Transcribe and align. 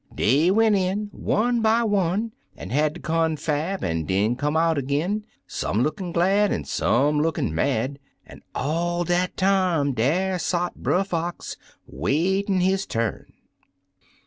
Dey 0.15 0.49
went 0.49 0.75
in, 0.75 1.09
one 1.11 1.61
by 1.61 1.83
one, 1.83 2.31
an' 2.57 2.71
had 2.71 2.93
der 2.95 3.01
confab, 3.01 3.83
an' 3.83 4.05
den 4.05 4.35
come 4.35 4.57
out 4.57 4.79
ag'in, 4.79 5.25
some 5.45 5.83
lookin' 5.83 6.11
glad 6.11 6.51
an' 6.51 6.63
some 6.65 7.19
lookin' 7.19 7.53
mad; 7.53 7.99
an' 8.25 8.41
all 8.55 9.03
dat 9.03 9.37
time 9.37 9.93
dar 9.93 10.39
sot 10.39 10.73
Brer 10.77 11.03
Fox 11.03 11.55
waitin' 11.85 12.61
his 12.61 12.87
turn. 12.87 13.31